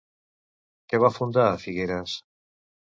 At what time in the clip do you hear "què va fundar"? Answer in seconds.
0.95-1.47